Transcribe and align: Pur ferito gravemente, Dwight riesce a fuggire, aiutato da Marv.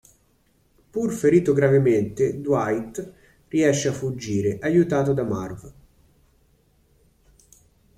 Pur 0.89 1.11
ferito 1.13 1.53
gravemente, 1.53 2.41
Dwight 2.41 3.13
riesce 3.49 3.89
a 3.89 3.93
fuggire, 3.93 4.57
aiutato 4.61 5.13
da 5.13 5.23
Marv. 5.23 5.73